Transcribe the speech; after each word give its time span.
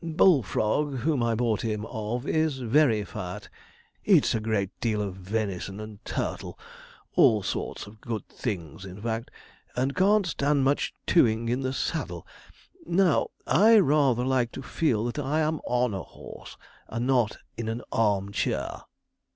Bullfrog, 0.03 1.01
whom 1.01 1.21
I 1.21 1.35
bought 1.35 1.61
him 1.61 1.85
of, 1.85 2.25
is 2.27 2.57
very 2.57 3.03
fat 3.03 3.49
eats 4.03 4.33
a 4.33 4.39
great 4.39 4.71
deal 4.79 4.99
of 4.99 5.13
venison 5.13 5.79
and 5.79 6.03
turtle 6.05 6.57
all 7.13 7.43
sorts 7.43 7.85
of 7.85 8.01
good 8.01 8.27
things, 8.27 8.83
in 8.83 8.99
fact 8.99 9.29
and 9.75 9.95
can't 9.95 10.25
stand 10.25 10.63
much 10.63 10.91
tewing 11.05 11.49
in 11.49 11.61
the 11.61 11.71
saddle; 11.71 12.25
now, 12.83 13.27
I 13.45 13.77
rather 13.77 14.25
like 14.25 14.51
to 14.53 14.63
feel 14.63 15.05
that 15.05 15.19
I 15.19 15.41
am 15.41 15.61
on 15.67 15.93
a 15.93 16.01
horse, 16.01 16.57
and 16.87 17.05
not 17.05 17.37
in 17.55 17.69
an 17.69 17.83
arm 17.91 18.31
chair.' 18.31 18.81